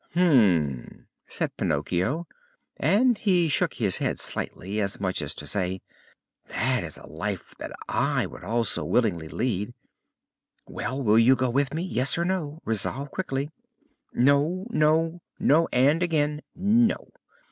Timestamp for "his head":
3.75-4.17